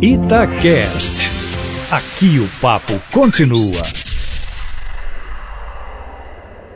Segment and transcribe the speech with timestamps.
[0.00, 1.32] Itacast.
[1.90, 3.82] Aqui o papo continua.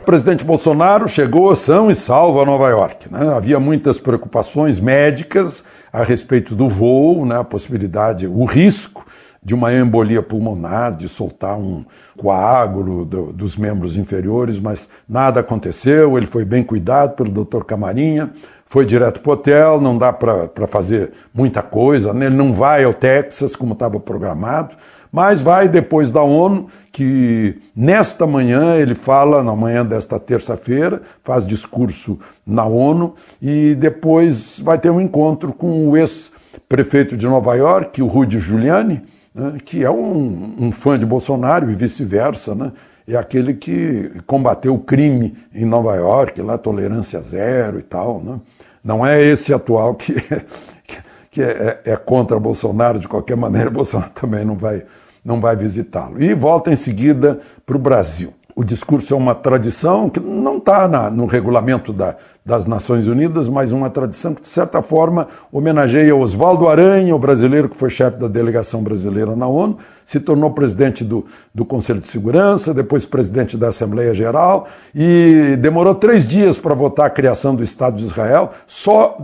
[0.01, 3.11] O presidente Bolsonaro chegou são e salvo a Nova York.
[3.11, 3.31] Né?
[3.33, 7.37] Havia muitas preocupações médicas a respeito do voo, né?
[7.37, 9.05] a possibilidade, o risco
[9.43, 11.85] de uma embolia pulmonar, de soltar um
[12.17, 16.17] coágulo do, dos membros inferiores, mas nada aconteceu.
[16.17, 17.63] Ele foi bem cuidado pelo Dr.
[17.63, 18.33] Camarinha,
[18.71, 22.27] foi direto para o hotel, não dá para fazer muita coisa, né?
[22.27, 24.77] ele não vai ao Texas como estava programado,
[25.11, 31.45] mas vai depois da ONU, que nesta manhã ele fala, na manhã desta terça-feira, faz
[31.45, 32.17] discurso
[32.47, 38.07] na ONU e depois vai ter um encontro com o ex-prefeito de Nova York, o
[38.07, 39.01] Rudy Giuliani,
[39.35, 39.57] né?
[39.65, 42.71] que é um, um fã de Bolsonaro e vice-versa, né?
[43.05, 48.21] é aquele que combateu o crime em Nova York, lá tolerância zero e tal.
[48.23, 48.39] Né?
[48.83, 50.13] Não é esse atual que,
[51.29, 54.83] que é, é, contra Bolsonaro de qualquer maneira, Bolsonaro também não vai,
[55.23, 56.21] não vai visitá-lo.
[56.21, 58.33] E volta em seguida para o Brasil.
[58.61, 63.71] O discurso é uma tradição que não está no regulamento da, das Nações Unidas, mas
[63.71, 68.27] uma tradição que, de certa forma, homenageia Oswaldo Aranha, o brasileiro que foi chefe da
[68.27, 73.69] delegação brasileira na ONU, se tornou presidente do, do Conselho de Segurança, depois presidente da
[73.69, 79.17] Assembleia Geral, e demorou três dias para votar a criação do Estado de Israel, só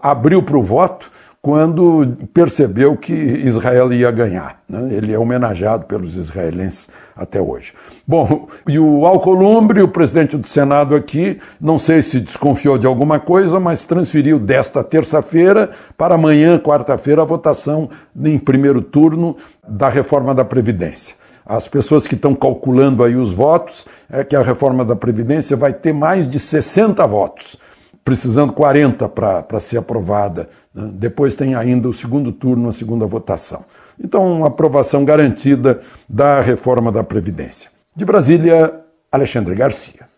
[0.00, 1.10] abriu para o voto
[1.44, 4.62] quando percebeu que Israel ia ganhar.
[4.66, 4.94] Né?
[4.94, 7.74] Ele é homenageado pelos israelenses até hoje.
[8.08, 13.20] Bom, e o Alcolumbre, o presidente do Senado aqui, não sei se desconfiou de alguma
[13.20, 17.90] coisa, mas transferiu desta terça-feira para amanhã, quarta-feira, a votação
[18.24, 19.36] em primeiro turno
[19.68, 21.14] da reforma da Previdência.
[21.44, 25.74] As pessoas que estão calculando aí os votos é que a reforma da Previdência vai
[25.74, 27.58] ter mais de 60 votos
[28.04, 30.48] precisando 40 para ser aprovada.
[30.74, 30.90] Né?
[30.94, 33.64] Depois tem ainda o segundo turno, a segunda votação.
[33.98, 37.70] Então, uma aprovação garantida da reforma da Previdência.
[37.96, 40.13] De Brasília, Alexandre Garcia.